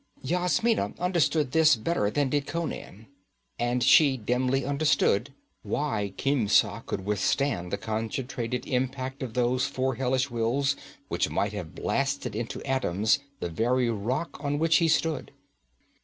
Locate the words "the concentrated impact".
7.71-9.21